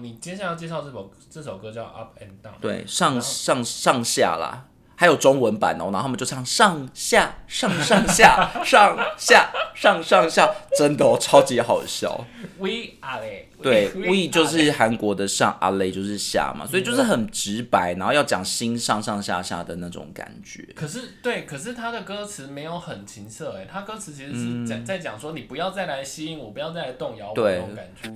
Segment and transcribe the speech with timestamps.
[0.00, 4.69] 嗯，你接下来要介绍这首这首歌叫 Up and Down，对，上上上下啦，
[5.00, 12.26] 还有中文版哦，然后他们就唱上下上上下 上下上上下，真的哦，超级好笑。
[12.58, 12.68] We
[13.00, 20.68] are 嘞，对 We，we 就是韩国的上，阿雷就是下嘛，所以就是很直白，然后要讲心上上下下的那种感觉。
[20.74, 28.10] 可是对，可是他的歌词没有很情色哎，他歌词其实嗯是在、在讲说你不要再来吸引我，不要再来动摇我对那种感觉。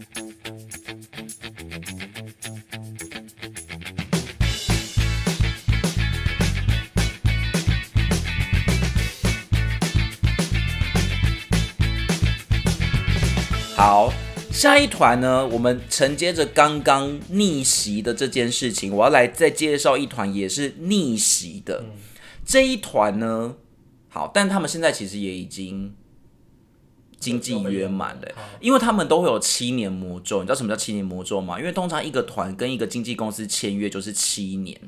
[13.87, 14.11] 好，
[14.51, 21.85] 下一团呢，我们承接着刚刚逆袭的这件事情，我要来再介绍一团也是逆袭的。
[22.47, 23.57] 这一团呢，
[24.09, 25.95] 好，但他们现在其实也已经
[27.21, 28.29] 经济圆满了，
[28.59, 30.41] 因为他们都会有七年魔咒。
[30.41, 31.59] 你知道什么叫七年魔咒吗？
[31.59, 34.81] 因为通常一个团跟一个经纪公司签约就是七年，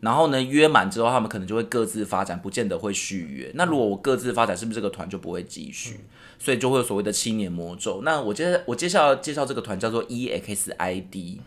[0.00, 3.50] 然后呢，约满之后，他们可能就会各自发展，不见得会续约。
[3.54, 6.00] 那如果我各自发展，是不是这个团就不会继续？
[6.38, 8.00] 所以就会有所谓的七年魔咒。
[8.02, 11.38] 那我接我接下来介绍这个团叫做 EXID，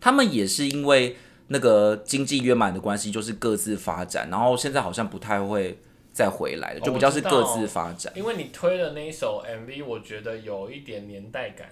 [0.00, 1.16] 他们也是因为
[1.48, 5.76] 那个经济约满的关系，就是各自发展，然后现在好像不太会
[6.12, 8.12] 再回来了，就比较是各自发展。
[8.14, 11.68] 因为你推的那一首 MV，我觉得有一点年代感。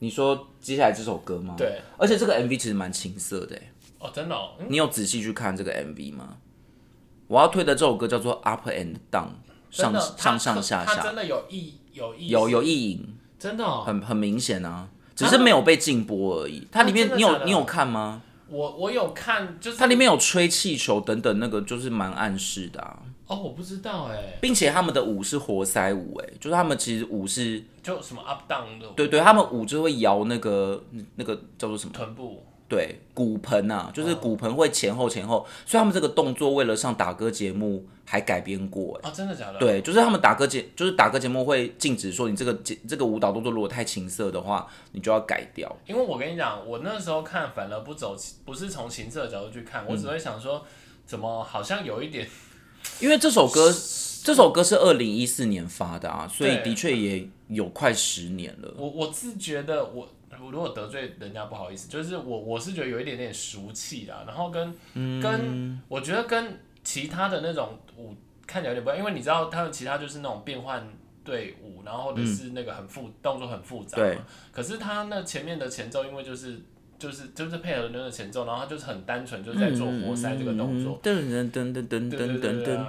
[0.00, 3.62] 你说接下来这首歌吗？，对，而且这个 MV 其实蛮青涩的欸，
[3.98, 4.66] 哦，真的、哦，嗯。
[4.68, 6.36] 你有仔细去看这个 MV 吗？
[7.26, 9.28] 我要推的这首歌叫做 Up and Down，
[9.70, 11.02] 上上上下下。
[11.02, 13.06] 真，的有意有意有有意淫，
[13.38, 16.66] 真的、哦，很很明显啊，只是没有被禁播而已。
[16.72, 18.22] 它里面你有你有看吗？
[18.48, 30.82] 我我有看，就是它里面有吹气球等等，那个就是蛮暗示的啊，哦，我不知道哎，并且他们的舞是活塞舞，哎，就是他们其实舞是，就什么 up down 的对对，他们舞就会摇那个
[31.16, 31.92] 那个叫做什么？
[31.92, 39.08] 臀部，对，骨盆啊，就是骨盆会前后前后，所以他们这个动作为了上打歌节目还改编过，哎。
[39.08, 45.74] 啊，真的假的？，对，就是他们打歌节，就是打歌节目会禁止说你这个节这个舞蹈动作如果太情色的话，你就要改掉。
[45.86, 48.14] 因为我跟你讲，我那时候看反而不走，
[48.44, 50.62] 不是从情色的角度去看，我只会想说，
[51.06, 52.28] 怎么好像有一点，
[53.00, 53.72] 因为这首歌，
[54.22, 58.74] 这首歌是二零一四年发的啊，所以的确也有快十年了。
[58.76, 60.06] 我我自觉得我。
[60.40, 68.14] 我如果得罪人家不好意思，就是我我是觉得有一点点俗气啦，然后跟、嗯跟我觉得跟其他的那种舞
[68.46, 70.86] 看起来有点不一样，因为你知道他们其他就是那种变换
[71.24, 74.18] 队伍，然后或者是那个很复、动作很复杂对
[74.50, 76.58] 可是他那前面的前奏，因为就是
[76.98, 82.86] 就是就是配合那个前奏，然后他就是很单纯就在做活塞这个动作，噔噔噔噔噔噔噔噔。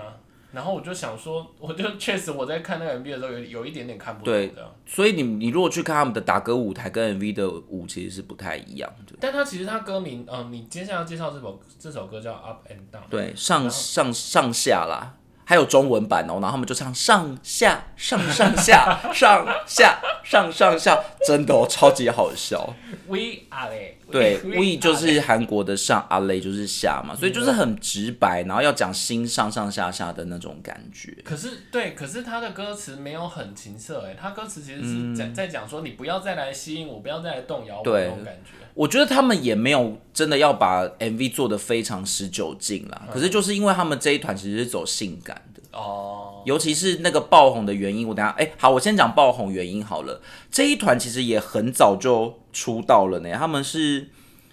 [0.52, 9.16] 然后我就想说， 我就确实我在看那个 MV 的时候有有一点点看不对懂的，所以你你如果去看他们的打歌舞台跟 MV 的舞其实是不太一样的。
[9.20, 15.19] 但他其实他歌名，嗯、你接下来要介绍这首这首歌叫 Up and Down，对，上上上下啦，
[15.50, 20.96] 还有中文版哦，然后他们就唱上下上上下 上下上上下，
[21.26, 22.72] 真的哦，超级好笑。
[23.08, 23.18] We
[23.50, 31.18] are 嘞，对 We，we 就是韩国的上，阿雷就是下嘛，所以就是很直白，然后要讲心上上下下的那种感觉。
[31.24, 38.52] 可是对，可是他的歌词没有很情色哎，他歌词其实是在、在讲说你不要再来吸引我，不要再来动摇我那种感觉。
[38.80, 45.62] 我觉得他们也没有真的要把 MV 做的非常十九禁啦，可是就是因为他们这一团其实是走性感的。
[45.78, 50.22] 哦，尤其是那个爆红的原因，我等下哎、好，我先讲爆红原因好了。
[50.50, 54.08] 这一团其实也很早就出道了呢，他们是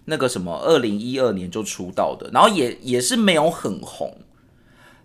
[0.07, 4.19] 那个什么，二零一二年就出道的，然后也也是没有很红。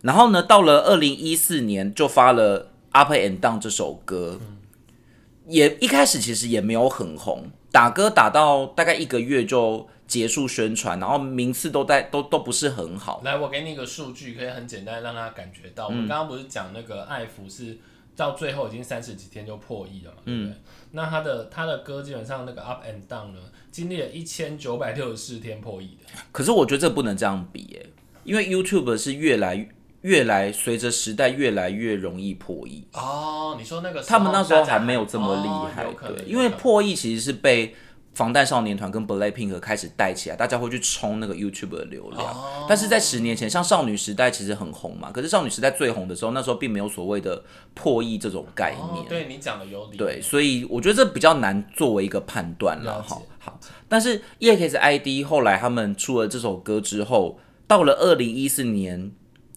[0.02, 4.40] 然后呢，到了二零一四年就发了《Up and Down》这首歌，
[5.48, 13.22] 也一开始其实也没有很红，打歌打到大概一个月就结束宣传，然后名次都在都都不是很好。
[13.24, 15.88] 来，我给你一个数据，可以很简单让他感觉到。
[15.88, 17.78] 我们刚刚不是讲那个爱福是
[18.16, 20.56] 到最后已经三十几天就破亿了嘛，对不对？
[20.92, 23.40] 那他的他的歌基本上那个 Up and Down 呢，
[23.72, 26.20] 经历了一千九百六十四天破亿的。
[26.34, 27.90] 可是我觉得这不能这样比耶，
[28.26, 29.70] 因为 YouTube 是越来越
[30.24, 37.76] 来随着时代越来越容易破译，哦，你说那个他们那时候还没有这么厉害，对，因为破译其实是被
[38.14, 42.24] 防弹少年团跟 Blackpink 开始带起来，大家会去冲那个 YouTube 的流量。
[42.24, 47.44] 哦但是在十年前，像少女时代其实很红嘛，可是少女时代最红的时候，那时候并没有所谓的
[47.74, 49.04] 破译这种概念。
[49.04, 49.98] 哦，对你讲的有理。
[49.98, 53.22] 对，所以我觉得这比较难作为一个判断了哈。
[53.40, 53.60] 好，
[53.90, 59.12] 但是 EXID 后来他们出了这首歌之后，到了二零一四年，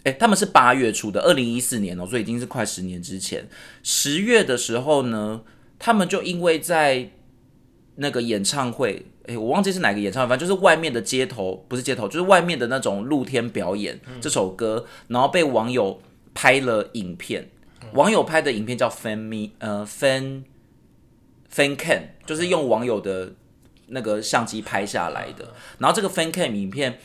[0.04, 3.48] 哎、他们是八月初的，二零一四年哦，所以已经是快十年之前。
[3.82, 5.40] 十月的时候呢，
[5.78, 7.10] 他们就因为在
[7.96, 16.02] 那个演唱会，诶，我忘记是哪个演唱会，反正就是外面的街头，不是街头，就是外面的那种露天表演这首歌，然后被网友
[16.34, 17.48] 拍了影片，
[17.94, 20.42] 网友拍的影片叫 fan me，呃，fan
[21.50, 23.32] fan cam，就是用网友的
[23.86, 26.98] 那个相机拍下来的，然后这个 fan cam 影片。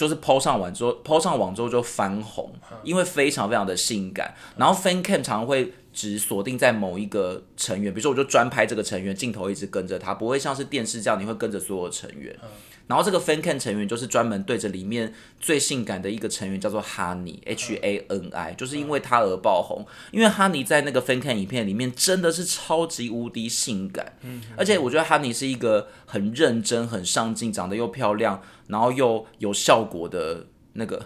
[0.00, 2.50] 就是 PO 上网之后，PO 上网之后就翻红，
[2.82, 4.34] 因为非常非常的性感。
[4.56, 12.34] 然后 fan cam 常会只锁定在某一个成员，比如说我就专拍这个成员，镜头一直跟着他，不会像是电视这样，你会跟着所有成员。
[12.90, 19.86] 然后这个 fan can 成员就是专门对着里面最性感的一个成员，叫做 Honey H A N I，就是因为他而爆红。
[20.10, 24.14] 因为 Honey 在那个 fan can 影片里面真的是超级无敌性感，
[24.56, 31.00] 而且我觉得 Honey 是一个很认真、很上进、长得又漂亮，然后又有效果的那个。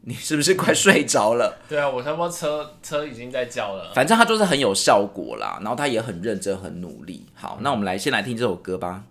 [0.02, 1.58] 你是不是快睡着了？
[1.68, 3.92] 对啊，我差不多车车已经在叫了。
[3.94, 7.26] 反正他就是很有效果啦，然后他也很认真、很努力。
[7.34, 9.04] 好，那我们来先来听这首歌吧。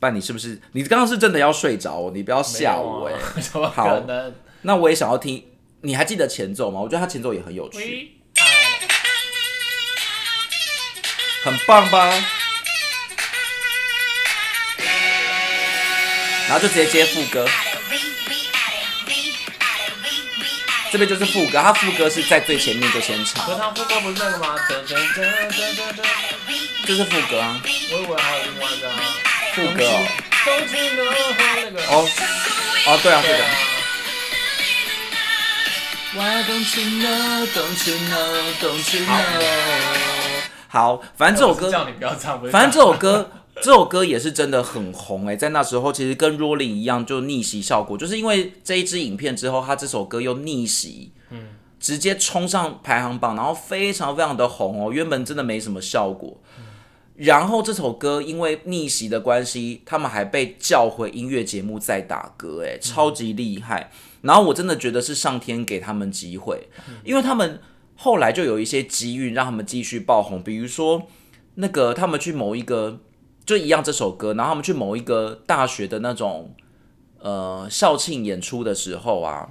[0.00, 2.10] 不然你是不是你刚刚是真的要睡着哦？
[2.14, 3.14] 你不要吓我哎！
[3.40, 4.34] 怎么可能？
[4.62, 5.44] 那我也想要听。
[5.82, 6.80] 你还记得前奏吗？
[6.80, 8.18] 我觉得他前奏也很有趣，
[11.44, 12.10] 很棒吧？
[16.48, 17.46] 然后就直接接副歌，
[20.90, 23.46] 这边就是副歌，他副歌是在最前面就先唱。
[23.46, 24.56] 可他副歌不是那个吗？
[26.86, 27.62] 这是副歌啊。
[27.92, 29.00] 我以为还有另外一个啊。
[29.52, 29.96] 副歌哦，
[31.88, 32.08] 哦
[32.86, 33.44] 哦对啊，对的。
[40.68, 41.70] 好，反正这首歌，
[42.50, 51.48] 反正这首歌，这首歌也是真的很红哎，在那时候其实跟 Rolling 一样，就逆袭效果，就是因为这一支影片之后，他这首歌又逆袭，嗯，
[51.80, 56.40] 直接冲上排行榜，然后非常非常的红哦，原本真的没什么效果。
[57.20, 63.90] 然后这首歌因为逆袭的关系，他们还被叫回音乐节目再打歌，哎，超级厉害。
[64.22, 66.68] 然后我真的觉得是上天给他们机会，
[67.04, 67.60] 因为他们
[67.94, 71.02] 后来就有一些机遇让他们继续爆红，比如说
[71.56, 73.00] 那个他们去某一个
[73.44, 76.54] 就一样这首歌，然后他们去某一个大学的那种
[77.18, 79.50] 呃校庆演出的时候啊，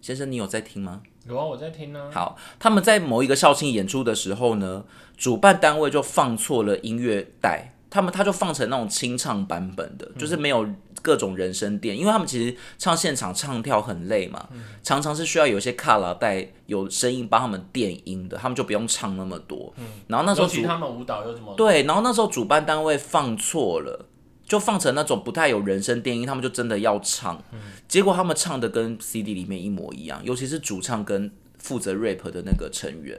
[0.00, 1.02] 先生你有在听吗？
[1.28, 2.10] 有啊，我在听呢。
[2.12, 4.84] 好，他们在某一个校庆演出的时候呢，
[5.16, 10.66] 主办单位就放错了音乐带，他们他就放成那种清唱版本的，就是没有
[11.00, 14.48] 各种人声垫，因为他们其实唱现场唱跳很累嘛，
[14.82, 19.72] 常常是需要有一些卡拉带有声音帮他们垫音的，他们就不用唱那么多。
[20.08, 21.84] 然后那时候他们舞蹈又怎么对？
[21.84, 24.06] 然后那时候主办单位放错了。
[24.52, 27.42] 就放成那种不太有人声电音，他们就真的要唱，
[27.88, 33.18] 结果他们唱的跟 CD 里面一模一样，尤其是主唱跟负责 rap 的那个成员，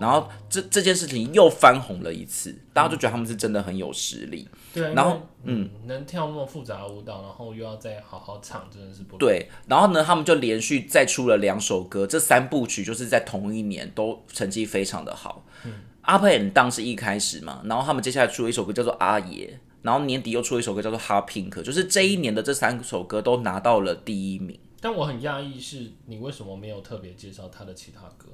[0.00, 4.48] 然后这这件事情又翻红了一次，大家就觉得他们是真的很有实力。
[4.74, 9.48] 对，然后嗯，能跳那么复杂的舞蹈，然后又要再好好唱，真的是不对。
[9.68, 15.44] 然后呢，他们就连续再出了两首歌，这三部曲就是在同一年都成绩非常的好。
[15.64, 19.60] 嗯，Up and Down 是一开始嘛，然后他们接下来出了一首歌叫做阿爷。
[19.82, 24.58] 然后年底又出了一首歌叫做《Hot Pink》，就是这一年的这三首歌都拿到了第一名。
[24.80, 28.28] 但我很讶异，是你为什么没有特别介绍他的其他歌？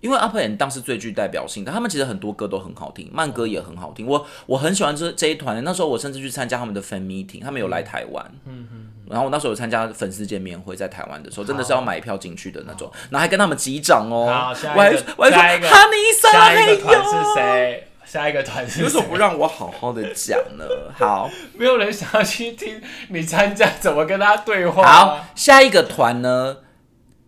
[0.00, 4.04] 因为 Up and Down 是最具代表性的，他们其实很多歌都很好听，慢歌也很好听。
[4.04, 8.34] 我我很喜欢这这一团，那时候我甚至去参加他们的 fan meeting，他们有来台湾。
[8.44, 8.88] 嗯嗯。
[9.08, 14.26] 然后我那时候有参加粉丝见面会，在台湾的时候，真的是要买票进去的那种，然后还跟他们击掌哦。
[14.26, 17.88] 好，下一个，下一个，下一个团是谁？
[18.12, 20.66] 下一个团是为什么不让我好好的讲呢？
[20.92, 22.78] 好，没有人想要去听
[23.08, 24.84] 你参加怎么跟他对话。
[24.84, 26.58] 好，下一个团呢，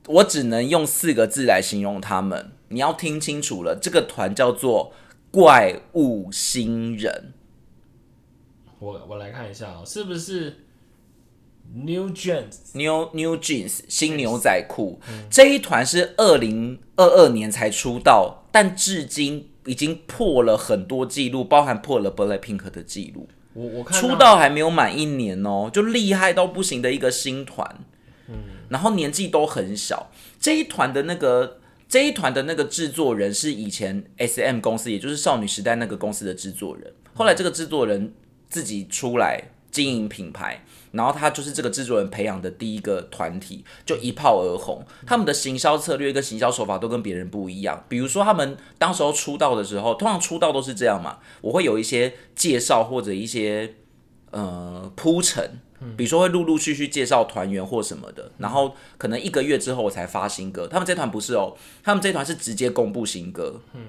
[0.08, 4.92] 我只能用四个字来形容他们，你要听清楚了，这个团叫做
[5.30, 7.32] 怪物新人。
[8.78, 10.64] 我我来看一下啊，是不是
[11.72, 15.00] New Jeans？New New Jeans 新牛仔裤
[15.30, 19.50] 这一团是二零二二年才出道，但至今。
[19.66, 23.26] 已经破了很多记录，包含破了 BLACKPINK 的记录。
[23.54, 27.66] 我我看出道还没有满一年哦，就厉害到不行的一个新团。
[28.28, 28.34] 嗯，
[28.68, 30.10] 然后年纪都很小。
[30.38, 36.92] 这一团的那个这一团的那个制作人是以前 SM 公司，也就是少女时代那个公司的制作人。
[37.14, 38.12] 后来这个制作人
[38.50, 40.62] 自己出来经营品牌。
[40.94, 44.82] 然后他就是这个制作人培养的第一个团体，就一炮而红。
[45.06, 47.84] 他们的行销策略跟行销手法都跟别人不一样。
[47.88, 53.74] 比如说，他们当时候出道的时候，通常出道都是这样嘛，我会有一些介绍或者一些
[54.30, 55.58] 呃铺陈，
[55.96, 60.66] 比如说会陆陆续续介绍团员或什么的，然后可能一个月之后我才发新歌。
[60.66, 63.80] 他们这团不是哦，他们这团是直接公布新歌，嗯，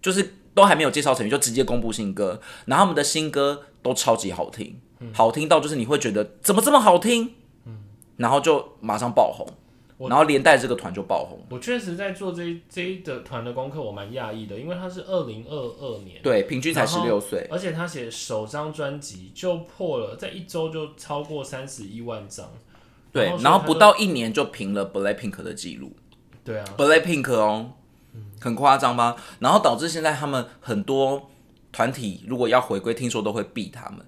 [0.00, 0.34] 就是。
[0.54, 4.80] 都还没有介绍成员就直接公布新歌，然后他们的新歌都超级好听，
[5.12, 7.34] 好听到就是你会觉得怎么这么好听，
[8.16, 9.46] 然后就马上爆红，
[10.08, 11.38] 然后连带这个团就爆红。
[11.50, 22.48] 我确实在做这一这一的团的功课，我蛮讶异的，因为他是二零二二年，对，平均才十六岁，而且他写首张专辑就破了，在一周就超过三十一万张，
[23.12, 25.92] 对，然后不到一年就平了 Blackpink 的记录，
[26.44, 27.70] 对啊，Blackpink 哦，
[28.40, 29.16] 很夸张吧？
[29.38, 31.30] 然后导致现在他们很多
[31.70, 34.04] 团体如果要回归，听说都会避他们，哦，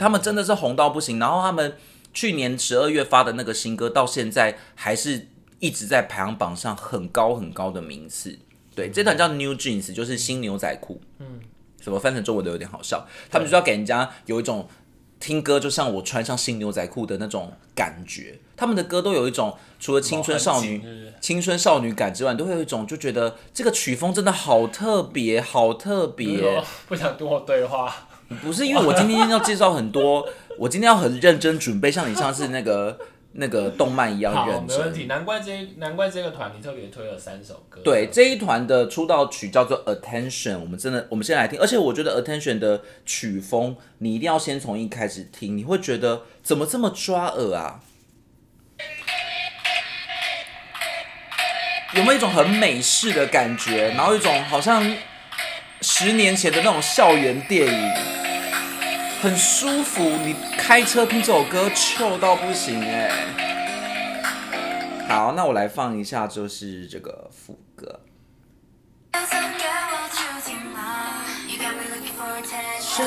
[0.00, 1.76] 他们真的是红到不行，然后他们
[2.14, 5.28] 去年十二月发的那个新歌，到现在还是
[5.58, 8.38] 一直在排行榜上很高很高的名次。
[8.74, 11.02] 对，这段叫 New Jeans，就是新牛仔裤。
[11.18, 11.40] 嗯，
[11.82, 13.06] 什么翻成中文都有点好笑。
[13.30, 14.66] 他们就要给人家有一种
[15.20, 18.38] 听歌就像我穿上新牛仔裤的那种感觉。
[18.56, 20.82] 他们的歌都有一种除了青春少女、
[21.20, 26.62] 青春少女感之外，都会有一种就觉得这个曲风真的好特别，好特别。
[26.88, 28.08] 不想跟我对话。
[28.42, 32.98] 不是因为我今天要介绍很多，我今天要很认真准备，像你上次那个
[33.32, 34.78] 那个动漫一样认真。
[34.78, 37.80] 没问题，难怪这难怪这个团你特别推了三首歌。
[37.82, 47.80] 对，这一团的出道曲叫做 Attention，我们真的我们先来听，而且我觉得 Attention 的曲风你一定要先从一开始听，你会觉得怎么这么抓耳啊？
[51.96, 53.88] 有没有一种很美式的感觉？
[53.88, 54.96] 然后一种好像
[55.80, 57.92] 十年前的那种校园电影，
[59.22, 60.02] 很舒服。
[60.02, 63.10] 你开车听这首歌，chill 到不行哎。
[65.08, 68.00] 好，那我来放一下，就是这个副歌。
[72.80, 73.02] 是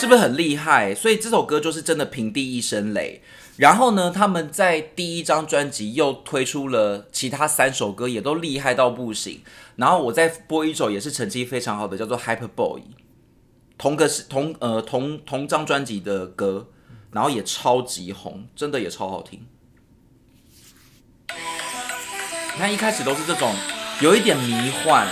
[0.00, 0.94] 是不是很厉害？
[0.94, 3.20] 所以这首歌就是真的平地一声雷。
[3.58, 9.42] 然后呢，他们在第一张专辑又推出了其他三首歌，也都厉害到不行。
[9.76, 12.80] 然后我再播一首也是成绩非常好的，叫做《Hyper Boy》，
[13.76, 16.68] 同个是同呃同同张专辑的歌，
[17.12, 19.44] 然后也超级红，真的也超好听。
[22.54, 23.54] 你看一开始都是这种
[24.00, 25.06] 有一点迷幻，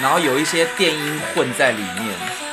[0.00, 2.47] 然后有一些电音混在里面。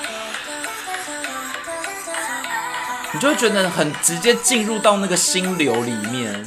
[3.16, 6.46] 你就会觉得很直接进入到那个心流里面。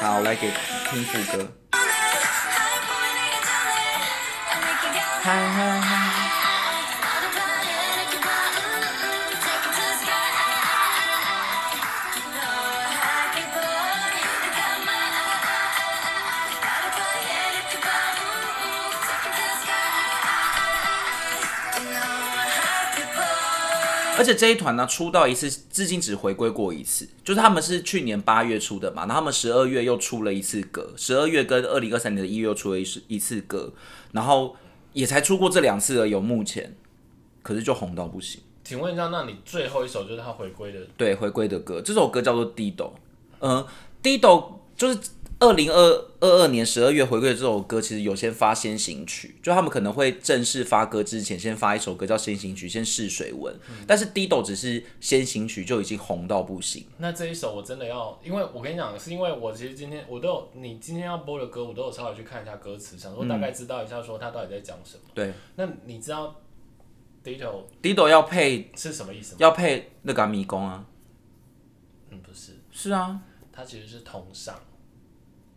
[0.00, 0.50] 好，来给
[0.88, 1.46] 听副歌。
[24.16, 33.72] 而且这一团呢，出道一次，至今只回归过一次，就是他们是去年八月出的嘛，然后他们十二月又出了一次歌，十二月跟二零二三年的一月又出了一次一次歌，
[34.12, 34.56] 然后
[34.92, 36.74] 也才出过这两次而有目前，
[37.42, 38.40] 可是就红到不行。
[38.64, 40.80] 请问一下，那你最后一首就是他回归的？
[40.96, 42.74] 对，回归的歌，这首歌叫做《Dido》，
[43.40, 43.64] 嗯，
[44.20, 44.20] 《Dido》
[44.76, 44.98] 就是。
[45.38, 45.76] 二零二
[46.20, 53.54] 二二年十二月回归的这首歌，其实有先发先行曲，就他们可能会正式发歌之前，先发一首歌叫先行曲，先试水温。
[53.86, 56.86] 但是 Dido 只是先行曲就已经红到不行。
[56.96, 65.02] 那这一首我真的要，因为我跟你讲，是因为我其实今天我都有，你今天要播的歌，我都有稍微去看一下歌词，想说大概知道一下说他到底在讲什么。
[65.14, 65.34] 对。
[65.56, 66.34] 那你知道
[67.22, 69.38] Dido Dido 要配是什么意思吗？
[69.40, 70.86] 要配那个迷宫啊？
[72.08, 72.52] 嗯，不是。
[72.72, 73.20] 是啊。
[73.52, 74.58] 它其实是同上。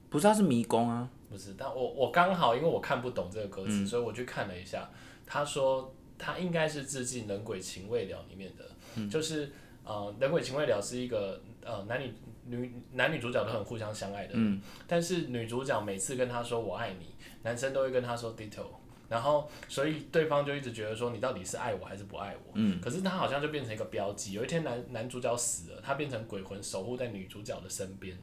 [0.09, 1.07] 不是，他是迷宫啊！
[1.29, 4.89] 不是，但我我刚好因为我看不懂这个歌词，所以我去看了一下。
[5.27, 9.51] 他说他应该是致敬《人鬼情未了》里面的，就是
[9.83, 12.11] 呃，《人鬼情未了》是一个呃男女
[12.45, 17.13] 女男女主角都很互相相爱的，嗯，但是女主角每次跟他说我爱你，
[17.43, 18.65] 男生都会跟他说 ditto，
[19.07, 24.31] 然后所以对方就一直觉得说你到底是爱我还是不爱我，嗯，可是他好像就变成一个标记。
[24.31, 28.17] 有一天男男主角死了，他变成鬼魂守护在女主角的身边，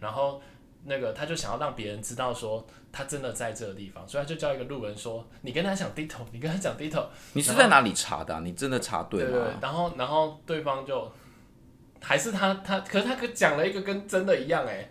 [0.00, 0.42] 然后。
[0.84, 8.40] 那个他就想要让别人知道说他真的在这个地方，所以他就叫一个路人说：“你跟他讲低头， 你跟他讲低头。”你是在哪里查的？
[8.40, 9.30] 你真的查对吗？
[9.30, 9.52] 对对。
[9.60, 11.12] 然后然后对方就
[12.00, 14.88] 还是他他，可是他可讲了一个跟真的一样哎。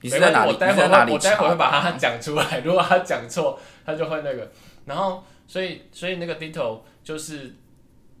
[0.00, 0.52] 你是在哪里？
[0.52, 2.60] 我待会会我待会会把他讲出来。
[2.60, 4.52] 如果他讲错，他就会那个。
[4.84, 7.54] 然后所以所以那个低头就是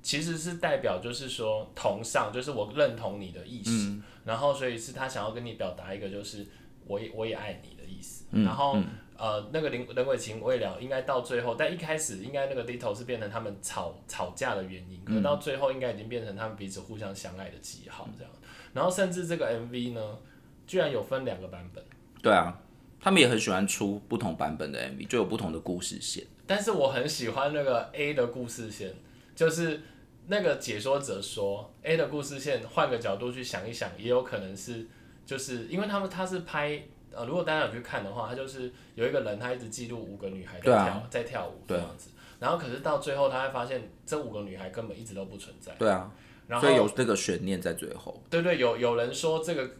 [0.02, 3.96] 其实是代表就是说同上，就是我认同你的意思。
[4.24, 6.46] 然后所以是他想要跟你表达一个就是。
[6.86, 8.24] 我也我也爱你的意意思。
[8.32, 8.76] 然后
[9.16, 18.32] 呃，那个人人鬼情未了，应该到最后，但一开始应该那个 Ditto 是变成他们吵吵架的原因，可到最后应该已经变成他们彼此互相相爱的记号这样。
[18.74, 20.18] 然后甚至这个 MV 呢，
[20.66, 21.84] 居然有分两个版本。
[22.20, 22.60] 对啊，
[23.00, 26.26] 他们也很喜欢出不同版本的 MV，就有不同的故事线。
[26.44, 28.92] 但是我很喜欢那个 A 的故事线，
[29.36, 29.80] 就是
[30.26, 34.88] 那个解说者说 A 的故事线，换个角度去想一想，也有可能是，
[35.26, 36.82] 就是因为他们他是拍。
[37.14, 42.08] 呃，如果大家有去看的话，他就是有一个人，他一直记录五个女孩在跳，在跳舞这样子。
[42.40, 45.74] 然后可是到最后，他会发现这五个女孩根本一直都不存在。
[45.78, 46.10] 对啊，
[46.58, 48.18] 所以有这个悬念在最后。
[48.30, 49.70] 对对，有有人说这个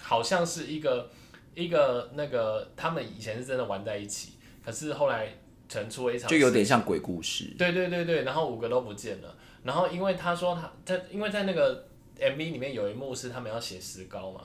[0.00, 1.08] 好像是一个
[1.54, 4.32] 一个那个他们以前是真的玩在一起，
[4.64, 5.32] 可是后来
[5.68, 7.54] 成出了一场，就有点像鬼故事。
[7.56, 9.32] 对对对对，然后五个都不见了。
[9.62, 11.86] 然后因为他说他他因为在那个
[12.18, 14.40] MV 里面有一幕是他们要写石膏嘛。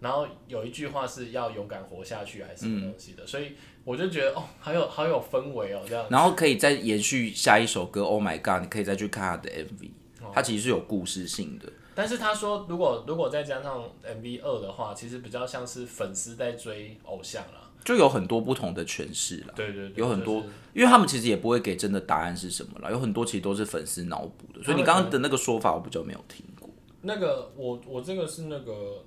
[0.00, 3.52] 然后有一句话是要勇敢活下去还是什么东西的，所以
[3.84, 6.06] 我就觉得哦，好有好有氛围哦，这样。
[6.10, 9.90] 然后可以再延续下一首歌，Oh My God，你可以再去看他的 MV，
[10.32, 11.70] 他其实是有故事性的。
[11.94, 19.52] 但是他说，如果如果再加上 MV 二的话，其实比较像是粉丝在追偶像了，就有很多不同的诠释了。
[19.54, 20.42] 对对，有很多，
[20.72, 24.62] 因为他们其实也不会给真的答案是什么了，有很多其实都是粉丝脑补的。
[24.62, 26.70] 所以你刚刚的那个说法，我比较没有听过。
[27.02, 29.04] 那个我我这个是那个呃。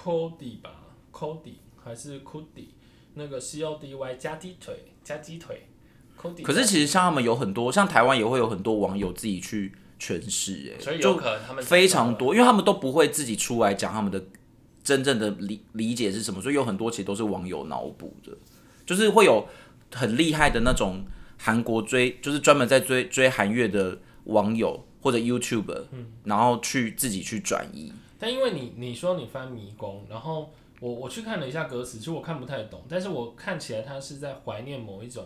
[0.00, 0.70] Cody 吧
[1.12, 2.68] ，Cody 还是 Cody，
[3.14, 5.66] 那个 C O D Y 加鸡腿加鸡腿
[6.16, 6.42] ，Cody。
[6.42, 14.24] 可是其实像他们有很多，像台湾也会有很多网友自己去诠释，哎，所以有可能他们非常多，因为他们都不会自己出来讲他们的
[14.84, 18.30] 真正的理理解是什么，所以有很多其实都是网友脑补的，
[18.86, 19.48] 就是会有
[19.92, 21.04] 很厉害的那种
[21.36, 27.92] 韩国追，就是专门在追追韩乐的网友或者 YouTube，嗯，然后去自己去转移。
[28.18, 35.24] 但因为你你说你翻迷宫，然后我我去看了一下歌词，其实我看不太懂，但是我看起来他是在怀念某一种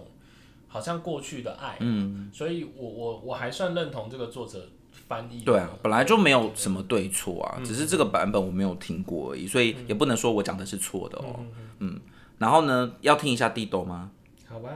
[0.68, 4.68] 好像过去的爱，嗯，所以我我我还算认同这个作者
[5.08, 5.42] 翻译。
[5.42, 11.40] 对啊，本来就没有什么对错啊，只是这个版本我没有听过而已，所以也不能说我讲的是错的哦，
[11.78, 12.00] 嗯，
[12.38, 14.10] 然后呢，要听一下地豆吗？
[14.46, 14.70] 好吧，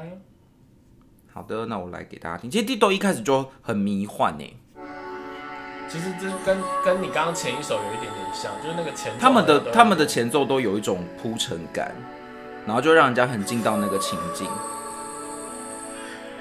[1.33, 2.51] 好的，那我来给大家听。
[2.51, 4.45] 其实地豆一开始就很迷幻呢。
[5.88, 11.94] 其实这跟跟你刚刚前一首有一点点像，就是那个前他们的他们的前奏都有一种铺陈感，
[12.66, 14.46] 然后就让人家很进到那个情境。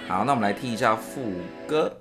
[0.08, 1.22] 好，那我们来听一下副
[1.68, 1.92] 歌。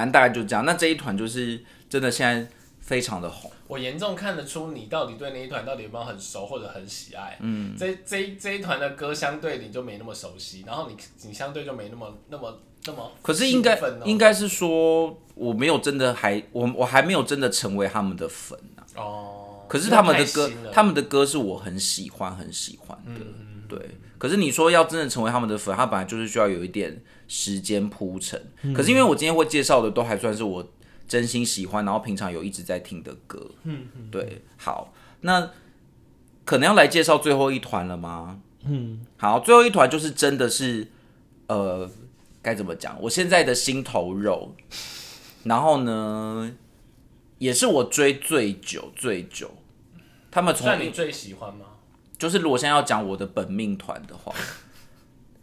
[0.00, 0.64] 反正大概就这样。
[0.64, 2.48] 那这一团就是真的，现在
[2.80, 3.50] 非常的红。
[3.66, 7.36] 我严重看得出你到底对那一团到底有没有很熟或者很喜爱。
[7.40, 10.96] 嗯，这这这一团的歌相对你就没那么熟悉，然后你
[11.28, 13.12] 你相对就没那么那么那么。
[13.20, 18.80] 可是应该应该是说我没有真的还我我还没有真的成为他们的粉啊。
[18.96, 19.66] 哦。
[19.68, 23.20] 可是他们的歌，他们的歌是我很喜欢很喜欢的。
[23.68, 23.78] 对。
[24.16, 27.02] 可是你说要真的成为他们的粉，他本来就是需要有一点。
[27.32, 28.42] 时间铺陈，
[28.74, 30.68] 可是因为我今天会介绍的都还算是我
[31.06, 33.48] 真心喜欢，然后平常有一直在听的歌。
[33.62, 35.48] 嗯对，好，那
[36.44, 38.40] 可能要来介绍最后一团了吗？
[38.64, 40.88] 嗯，好，最后一团就是真的是，
[41.46, 41.88] 呃，
[42.42, 43.00] 该怎么讲？
[43.02, 44.56] 我现在的心头肉，
[45.44, 46.50] 然后呢，
[47.38, 49.52] 也是我追最久最久。
[50.32, 51.66] 他们从你最喜欢吗？
[52.18, 54.34] 就是如果现在要讲我的本命团的话。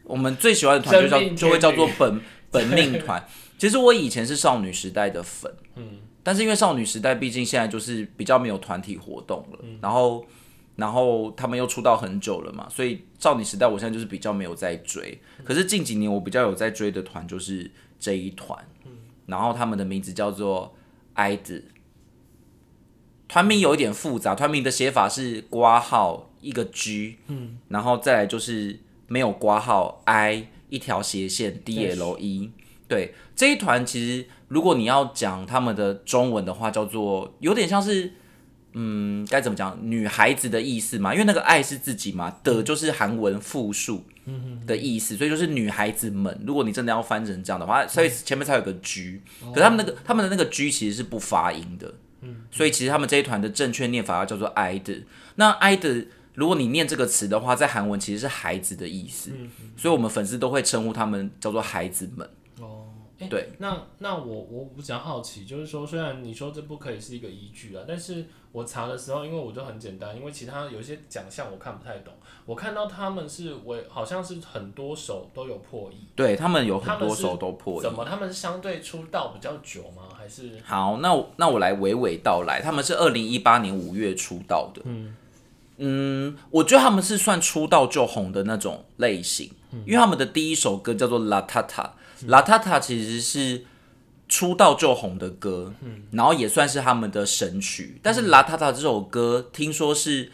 [0.08, 3.24] 我们最喜欢的团就叫就会叫做本 本命团。
[3.58, 10.26] 其实我以前是少女时代的粉，嗯，但是因为少女时代毕竟现在就是比较没有团体活动了，然后
[10.76, 15.20] 然后他们又出道很久了嘛，所以少女时代我现在就是比较没有在追。
[15.44, 18.92] 可是近几年我比较有在追的团就是这一团，嗯
[19.26, 20.74] 然后他们的名字叫做
[21.16, 21.64] ID，
[23.28, 28.80] 团名有一点复杂，团名的写法是挂号一个 G，嗯，然后再来就是。
[29.08, 32.52] 没有挂号，I 一条斜线 D L E，
[32.88, 38.12] 对这一团其实如果你要讲他们的中文的话，叫做有点像是，
[38.74, 39.78] 嗯，该怎么讲？
[39.82, 44.04] 女孩子的意思嘛，因为那个爱是自己嘛，的就是韩文复数
[44.66, 46.38] 的意思，所以就是女孩子们。
[46.46, 49.22] 如果你真的要翻成这样的话，所以前面才有个 G，
[49.54, 51.94] 可他们那个他们的那个 G 其实是不发音的，
[52.52, 55.04] 所以其实他们这一团的正确念法要叫做 I 的。
[55.36, 56.08] 那 I 的。
[56.38, 59.32] 如果你念这个词的话，在韩文其实是孩子的意思，
[59.76, 62.30] 所以我们粉丝都会称呼他们叫做孩子们。
[62.62, 62.86] 哦，
[63.18, 72.14] 诶对，那那我我比较好奇，就是说，虽然你说这不可以是一个依据啊，但是我查的时候，因为我就很简单，因为其他有一些奖项我看不太懂，
[72.46, 77.82] 我看到他们是为好像是很多首都有破亿，对他们有很多首都破亿。
[77.82, 80.04] 怎么他们是相对出道比较久吗？
[80.16, 84.84] 还是好，那我那我来娓娓道来，他们是二零一八年五月出道的。
[84.86, 85.16] 嗯
[85.78, 89.52] 嗯我觉得他们是算出道就红的那种类型，
[89.86, 91.66] 因为他们的第一首歌叫做《La Tata》，
[92.28, 93.66] 《La Tata》其实是
[94.28, 95.74] 出道就红的歌，
[96.12, 98.00] 然后也算是他们的神曲。
[98.02, 100.32] 但是《La Tata》这首歌，听说是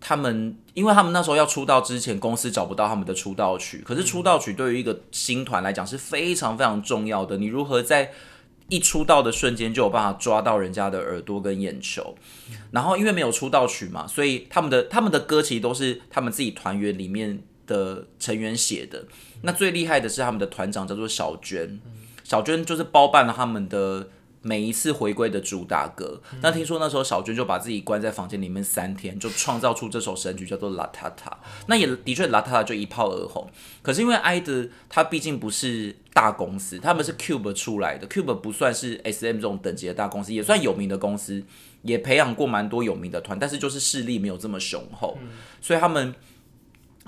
[0.00, 3.82] 他们，因为他们那时候要出道之前，公司找不到他们的出道曲。
[3.84, 8.12] 可是出道曲对于一个新团来讲是非常非常重要的，你如何在
[8.68, 12.16] 一出道的瞬间就有办法抓到人家的耳朵跟眼球，
[12.72, 19.04] 然后因为没有出道曲嘛，所以他们的他们的歌其实都是他们自己团员里面的成员写的。
[19.42, 21.80] 那最厉害的是他们的团长叫做小娟，
[22.24, 24.08] 小娟就是包办了他们的
[24.46, 26.20] 每一次回归的主打歌。
[26.40, 31.10] 那听说那时候小娟就把自己关在房间里面三天，就创造出这首神曲叫做《La Tata》。
[31.66, 33.50] 那也的确，《La Tata》就一炮而红。
[33.82, 41.42] 可是因为 IDE 它毕竟不是大公司，他们是 Cube 出来的，Cube 不算是 SM 这种等级的大公司，也算有名的公司，
[41.82, 45.18] 也培养过蛮多有名的团，但是就是势力没有这么雄厚，
[45.60, 46.14] 所以他们。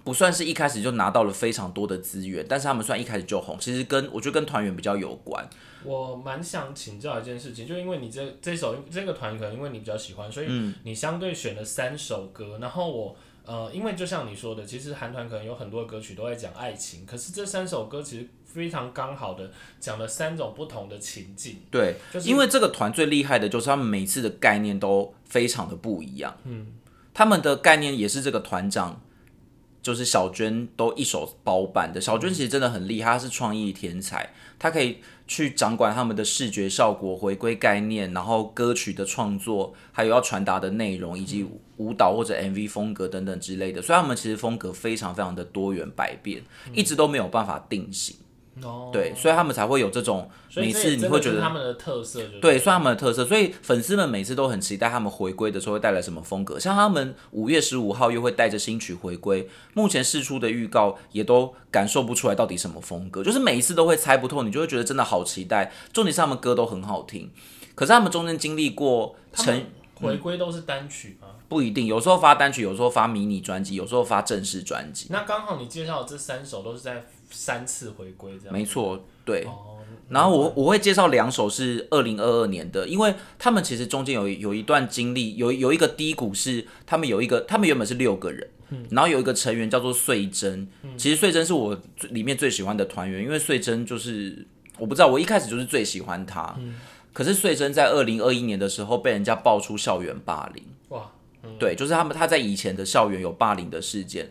[0.08, 5.46] 不算是一开始就拿到了非常多的资源，但是他们算一开始就红，其实跟我觉得跟团员比较有关。
[5.84, 26.34] 我蛮想请教一件事情，就因为你这这首这个团可能因为你比较喜欢，所以嗯你相对选了三首歌，然后我呃，因为就像你说的，其实韩团可能有很多歌曲都在讲爱情，可是这三首歌其实非常刚好的讲了三种不同的情境，对，就是因为这个团最厉害的就是他们每次的概念都非常的不一样。
[26.44, 26.68] 嗯，
[27.12, 29.00] 他们的概念也是这个团长，
[29.82, 32.00] 就是小娟都一手包办的。
[32.00, 43.80] 小娟其实真的很厉害，她是创意天才，她可以去掌管他们的视觉效果、回归概念，然后歌曲的创作，还有要传达的内容，以及舞蹈或者 MV 风格等等之类的。
[43.80, 48.16] 所以他们其实风格非常非常的多元百变，一直都没有办法定型。
[48.62, 56.58] 哦，对，所以他们才会有这种每次你会觉得他们的特色，就是对，算他们的特色，所以粉丝们每次都很期待他们回归的时候会带来什么风格。
[56.58, 65.72] 像他们五月十五号又会带着新曲回归，目前试出的预告也都感受不出来到底什么风格，就是每一次都会猜不透，你就会觉得真的好期待。
[65.92, 67.30] 重点是他们歌都很好听，
[67.74, 71.28] 可是他们中间经历过成回归都是单曲吗？
[71.48, 75.06] 不一定，有时候发单曲，有时候发迷你专辑，有时候发正式专辑。
[75.08, 79.44] 那刚好你介绍的这三首都是在三次回归这样，没错，对。
[79.44, 88.48] 哦，然后我我会介绍两首是二零二二年的，因为他们其实中间有有一段经历，有有一个低谷是他们有一个，他们原本是六个人，
[88.90, 94.46] 然后有一个成员叫做穗珍，其实穗珍是我最里面最喜欢的团员，因为穗珍就是
[94.78, 96.58] 我不知道我一开始就是最喜欢他，
[97.12, 101.10] 可是穗珍在二零二一年的时候被人家爆出校园霸凌，哇，
[101.58, 104.30] 对，就是他们他在以前的校园有霸凌的事件，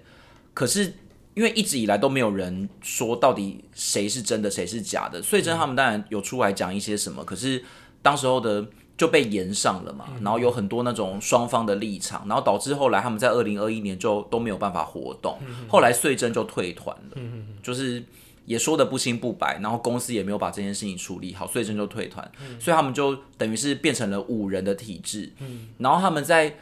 [0.56, 0.94] 可是
[1.38, 7.63] 因为一直以来都没有人说到底谁是真的谁是假的，穗珍他们当然有出来讲一些什么，可是
[8.02, 8.65] 当时候的
[8.97, 17.21] 就被延上了嘛，然后有很多那种双方的立场，然后导致后来他们在二零二一年就都没有办法活动，后来穗珍就退团了，
[17.62, 18.04] 就是。
[18.47, 25.34] 也说的不清不白，然后公司也没有把这件事情处理好，穗珍就退团，所以他们就等于是变成了五人的体制。
[25.80, 26.56] 然后他们在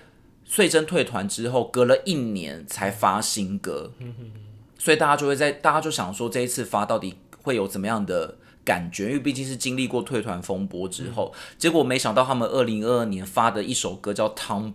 [0.45, 3.91] 穗珍退团之后，隔了一年才发新歌，
[4.85, 9.05] 所以大家就会在大家就想说这一次发到底会有怎么样的感觉？
[9.07, 14.73] 因为毕竟是经历过退团风波之后，结果没想到他们二零二二年发的一首歌叫《Tomboy》。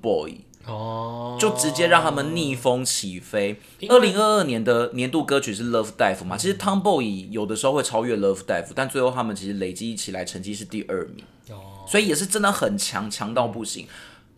[0.67, 3.61] 哦，就直接让他们逆风起飞。
[3.89, 13.87] 二零二二年的年度歌曲是《Love Dive》嘛，其实 Tomboy 有的时候会超越《Love Dive》，但最后他们其实累积起来成绩是第二名，哦，所以也是真的很强，强到不行。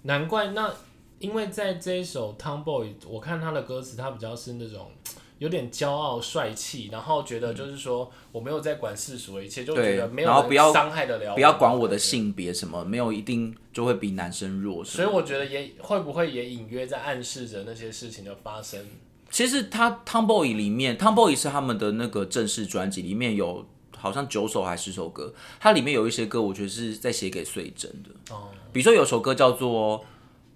[0.02, 0.70] 难怪那，
[1.18, 4.92] 因为在这一首《Tomboy》，我看他的歌词，他比较是那种
[5.42, 10.28] 有点骄傲帅气，然后觉得就是说我没有在管世俗的一切，就觉对得没有
[10.72, 11.98] 伤害得了，不要管我的。
[12.12, 14.84] 性别什么，没有一定就会比男生弱。
[14.84, 18.84] 所以我觉得也会不会也隐约在暗示着那些事情的发生。
[19.30, 23.64] 其实他 Tomboy 里面，Tomboy 是他们的那个正式专辑，里面有
[23.96, 28.34] 好像九首还是十首歌，它里面有一些歌，我觉得是在写给穗珍的。
[28.34, 30.04] 哦，比如说有首歌叫做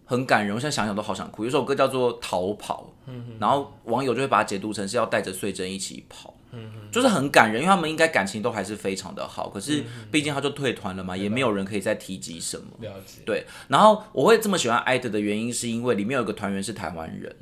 [0.08, 1.44] 很感人，我现在想想都好想哭。
[1.44, 2.92] 有首歌叫做《逃跑》，
[3.40, 6.32] 然后网友就会把它解读成是要带着穗珍一起跑，
[6.92, 9.48] 就是很感人，因为他们应该感情都还是非常的好。
[9.48, 12.66] 可是毕竟他就退团了嘛，也没有人可以再提及什么。
[12.78, 13.22] 了解。
[13.26, 17.36] 对，然后我会这么喜欢艾德的原因，是因为里面有一个团员是台湾人，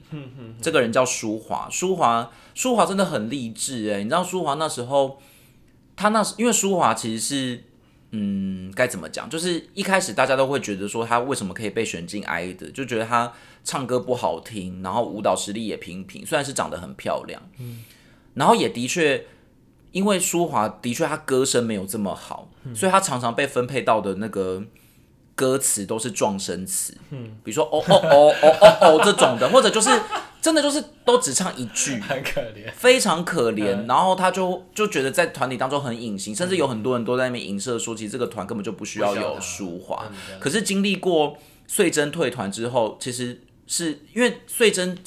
[0.63, 5.21] 这个人叫舒华，舒华，舒华真的很励志哎，你知道舒华那时候，
[5.95, 7.65] 他那时因为舒华其实是。
[8.17, 9.29] 嗯，该怎么讲？
[9.29, 13.33] 就是一开始大家都会觉得说他为什么可以被选进 I 的，就觉得他
[13.65, 17.83] 唱歌不好听，然后舞蹈实力也平平，虽然是长得很漂亮，嗯，
[18.35, 19.27] 然后也的确，
[19.91, 24.63] 因为舒华的确他歌声没有这么好，所以他常常被分配到的那个
[25.35, 29.91] 歌词都是撞声词，嗯，比如说哦哦哦哦哦哦这种的，或者就是。
[30.45, 33.89] 真的就是都只唱一句，很可怜，非常可怜。
[33.89, 40.05] 然后他就就觉得在团体当中很隐形，甚至有很多人都在那边影射说，其实这个团根本就不需要有舒华。
[40.39, 44.99] 可是经历过穗珍退团之后，其实是因为穗珍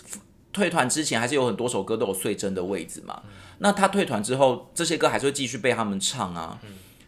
[0.52, 3.22] 退团之前还是有很多首歌都有穗珍的位置嘛。
[3.60, 6.60] 那他退团之后，这些歌还是会继续被他们唱啊。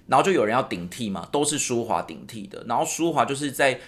[0.10, 2.66] 然后就有人要顶替嘛，都是舒华顶替的。
[2.68, 3.80] 然后舒华就是在。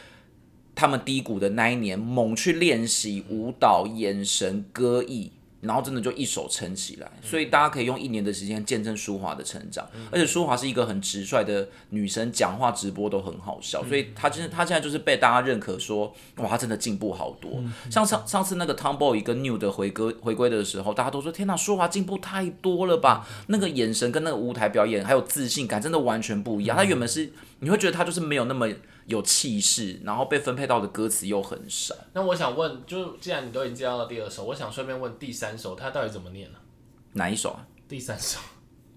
[0.73, 5.29] 他们低谷的那一年，猛去练习舞蹈、眼神、歌艺，
[5.61, 7.09] 然后真的就一手撑起来。
[7.21, 9.87] 所以大家可以用一年的时间见证舒华的成长。
[10.11, 13.83] 而且舒华是一个很直率的女生，讲话直播都很好笑。
[13.85, 17.63] 所以她真她现在就是被大家认可，说哇，她真的进步好多。
[17.89, 23.27] 像上上次那个 Tomboy 跟 New 的回归回归的时候，大家都说天哪，舒华进步太多了吧？
[23.47, 26.75] 那个眼神跟那个舞台表演还有自信感，真的完全不一样。
[26.75, 28.67] 她原本是你会觉得她就是没有那么。
[29.05, 31.93] 有气势，然后被分配到的歌词又很少。
[32.13, 36.57] 那我想问，就既然你都已经介绍到第二首，我想顺便问第三首，它到底怎么念呢？
[37.13, 37.67] 哪一首啊？
[37.87, 38.39] 第三首，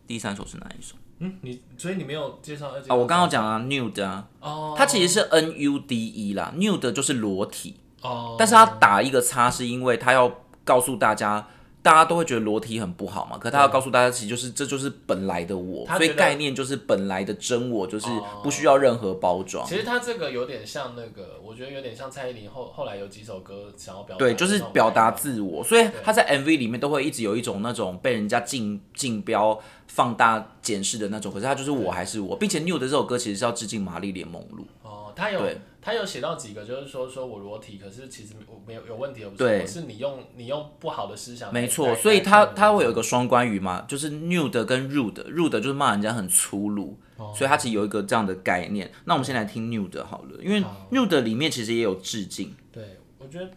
[0.06, 0.94] 第三首是哪一首？
[1.18, 2.74] 嗯，你所以你没有介绍啊？
[2.90, 11.48] 我刚刚讲啊 nude 啊，哦，它其实是 n u d e 啦，nude 就是裸体哦，但是它打一个叉是因为它要告诉大家。
[11.84, 18.06] 大家都会觉得裸体很不好嘛，可他要告诉大家，其实就是这就是本来的我，所以概念就是本来的真我，就是
[18.42, 19.66] 不需要任何包装。
[19.66, 34.64] 其实他这个有点像那个，我觉得有点像蔡依林后后来有几首歌想要表达，对，就是表达自我，所以他在 MV 里面都会一直有一种那种被人家竞竞标、放大、检视的那种，可是他就是我还是我，并且 New 的这首歌其实是要致敬玛丽莲梦露。
[34.82, 35.42] 哦，他有。
[35.84, 41.52] 他有写到几个，就是说说我裸体，可是其实我没有有问题，不是，是你用你用不好的思想。
[41.52, 46.98] 没错，所以他他会有一个双关语嘛，就是 nude 跟 rude，rude 就是骂人家很粗鲁，
[47.36, 48.90] 所以他其实有一个这样的概念。
[49.04, 52.56] 那我们先来听 nude 好了，因为 nude 里面其实也有致敬。
[52.72, 53.50] 对，我觉得，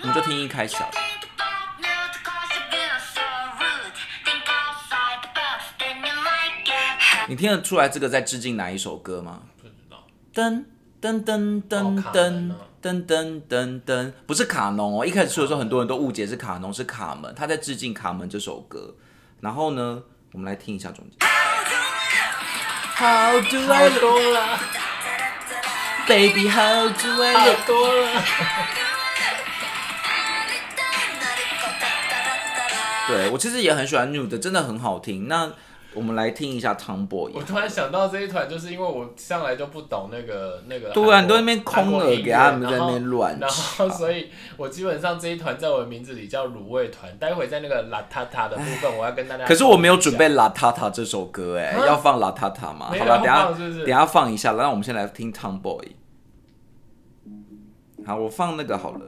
[0.00, 0.76] 我们就听一开始。
[7.28, 9.42] 你听得出来这个在致敬哪一首歌吗？
[9.60, 10.06] 不知道。
[10.32, 10.64] 噔。
[11.06, 15.06] 噔噔噔噔噔噔噔噔，不是卡农哦。
[15.06, 17.32] 一开始出的时候，很多人都误解是卡农，是卡门。
[17.36, 18.92] 他在致敬卡门这首歌。
[19.40, 21.16] 然后呢，我们来听一下中间。
[22.96, 24.60] How do I look?
[26.08, 27.66] Baby, how do I look?
[33.06, 35.28] 对我其实也很喜欢 New 的，真的很好听。
[35.28, 35.52] 那
[35.96, 37.30] 我们来听一下 Tomboy。
[37.34, 40.90] 我突然想到这一团，就是因为我向来就不懂那个那个。
[40.90, 43.38] 对啊，你都那边空耳给他们在那边乱。
[43.40, 44.28] 然后，所以
[44.58, 47.16] 我基本上这一团在我的名字里叫卤味团。
[47.18, 49.46] 待会在那个邋遢遢的部分，我要跟大家。
[49.46, 52.86] 可是我没有准备邋遢遢这首歌，哎，要放邋遢遢吗？
[52.86, 55.88] 好了，等下等下放一下，那我们先来听 Tomboy。
[58.06, 59.00] 好，我放那个好了。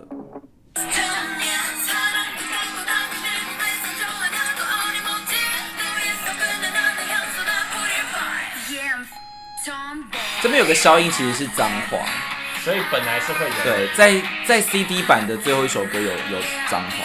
[10.40, 11.98] 这边有个消音，其实是脏话，
[12.62, 13.52] 所以本来是会有。
[13.64, 16.96] 对，在在 CD 版的最后一首歌有有脏话，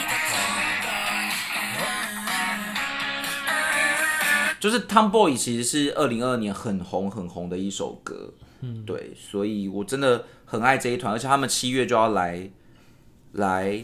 [4.59, 12.49] 就是 Tomboy 其实是二零二二年很红很红的一首歌，嗯，对，所以我真的很爱这一团，而且他们七月就要来
[13.31, 13.83] 来。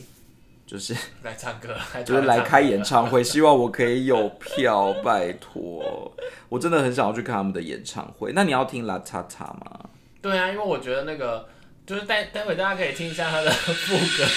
[0.70, 6.14] 就是 来唱歌，就是来开演唱会， 希望我可以有票，拜托，
[6.48, 8.32] 我真的很想要去看他们的演唱会。
[8.36, 9.90] 那你要听拉叉叉吗？
[10.22, 11.50] 对啊，因为我觉得那个
[11.88, 14.28] 就是待待会大家可以听一下他的副歌。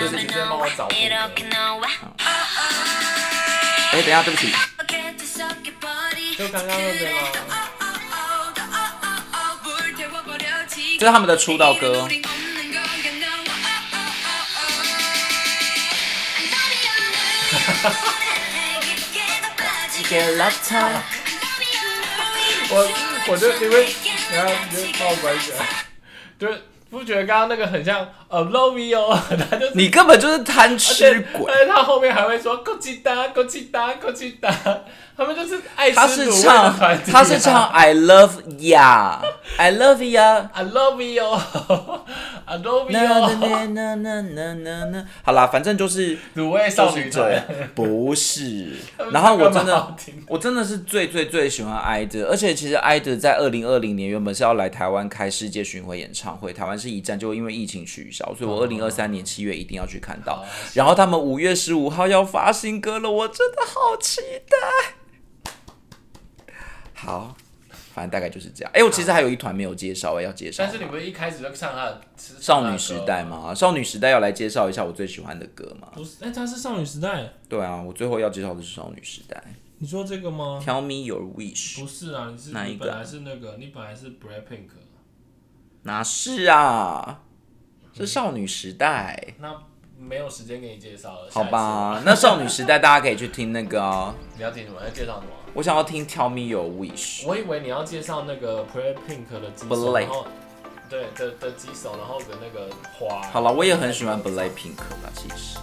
[0.00, 0.96] 就是直接帮我找副歌。
[3.92, 4.52] 哎，等下，对不起。
[6.36, 7.18] 就刚刚那边吗？
[10.98, 12.08] 这是他们的出道歌。
[22.70, 22.88] 我
[23.28, 23.92] 我就因为，你
[24.36, 25.66] 看，你帮我关起来，
[26.38, 29.18] 就是不觉得刚刚那个很像呃 love you 哦，
[29.50, 31.52] 他就是你根本就是贪吃鬼。
[31.52, 34.54] 而且他后面还会说够鸡达够鸡达够鸡达，
[35.16, 40.48] 他们就是爱吃他是卤味的唱团体啊他是唱 I love ya，I love ya。
[40.58, 41.22] I love you
[42.46, 43.62] I love
[44.92, 48.68] you 好啦，反正就是卤味就少女是这样团，， 不是
[49.12, 49.94] 然后我真的
[50.26, 60.46] 我真的是最最最喜欢艾德，而且其实艾德在二零二零年原本是要来台湾开世界巡回演唱会，台湾是一站，就因为疫情取消，所以我二零二三年七月一定要去看到好。
[60.74, 64.56] 然后他们五月十五号要发新歌了，我真的好期待。
[66.94, 67.36] 好，
[67.94, 68.70] 反正大概就是这样。
[68.74, 70.64] 哎、我其实还有一团没有介绍，要介绍。
[70.64, 73.22] 但是你不是一开始就唱他的少女时代？
[73.22, 73.54] 吗？
[73.54, 75.88] 少女时代要来介绍一下我最喜欢的歌吗？
[75.94, 77.32] 不是，哎，他是少女时代。
[77.48, 79.42] 对啊，我最后要介绍的是少女时代。
[79.78, 84.70] 你说这个吗？Tell me your wish，不是啊，你是哪一个你本来是那个，你本来是 Blackpink，
[85.82, 87.20] 哪是啊？
[88.06, 89.54] 是少女时代，那
[89.98, 91.28] 没有时间给你介绍了。
[91.30, 92.00] 好吧？
[92.04, 94.80] 那少女时代大家可以去听那个哦、你要听什么？
[94.82, 95.32] 要介绍什么？
[95.54, 97.26] 我想要听 Tell me your wish。
[97.26, 100.26] 我以为你要介绍那个 Blackpink 的几首然后
[100.88, 103.22] 对的的几首，然后的那个花。
[103.32, 105.58] 好了，我也很喜欢 Blackpink 吧，其实。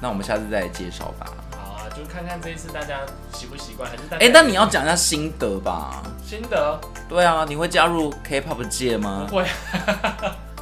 [0.00, 1.26] 那我们下次再来介绍吧。
[1.52, 3.00] 好啊，就看看这一次大家
[3.32, 6.02] 习不习惯，还是大家哎、但你要讲一下心得吧。
[6.24, 9.26] 心得对啊，你会加入 K-pop 界吗？
[9.28, 9.46] 不会，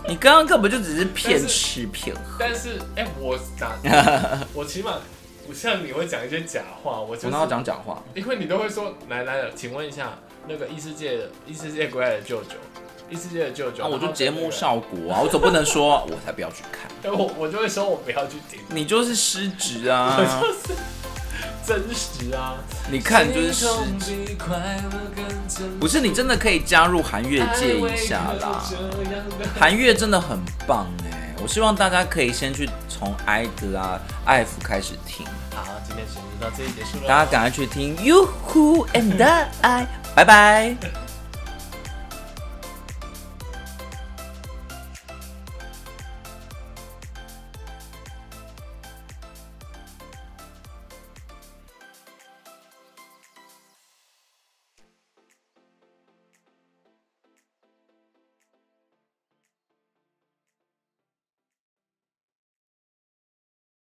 [0.06, 2.36] 你刚刚根本就只是骗吃骗喝。
[2.38, 4.98] 但是哎、我哪 我起码
[5.46, 8.02] 不像你会讲一些假话，我就是我哪有讲假话？
[8.14, 12.56] 因为你都会说来来了，请问一下那个异世界的异世界归来的舅舅，
[13.10, 16.90] 异世界的舅舅，啊，我就节目那个效果啊，我总不能说我才不要去看。
[17.02, 20.16] 对 我我就会说我不要去听，你就是失职啊！
[20.20, 20.74] 我就是
[21.66, 22.56] 真实啊，
[22.90, 23.66] 你看就是
[25.80, 28.62] 不是你真的可以加入韩乐界一下啦。
[29.58, 39.22] 韩乐真的很棒哎，我希望大家可以先去从艾德啊、艾弗开始听，好，今天节目就到这里结束了，大家赶快去听 You Who and
[39.62, 40.76] I，拜拜。